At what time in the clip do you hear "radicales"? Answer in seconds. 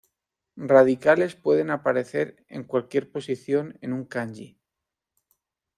0.55-1.35